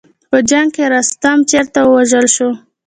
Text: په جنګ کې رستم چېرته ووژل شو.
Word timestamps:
په 0.29 0.37
جنګ 0.49 0.67
کې 0.75 0.83
رستم 0.93 1.39
چېرته 1.51 1.79
ووژل 1.83 2.25
شو. 2.35 2.49